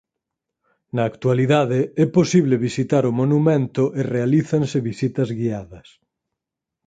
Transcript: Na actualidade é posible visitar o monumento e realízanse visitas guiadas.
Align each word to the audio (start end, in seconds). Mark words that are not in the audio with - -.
Na 0.95 1.03
actualidade 1.11 1.79
é 2.03 2.05
posible 2.17 2.61
visitar 2.67 3.03
o 3.09 3.15
monumento 3.19 3.83
e 3.99 4.01
realízanse 4.15 4.77
visitas 4.89 5.29
guiadas. 5.39 5.87